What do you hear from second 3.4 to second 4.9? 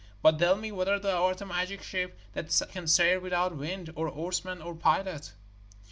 wind, or oarsmen, or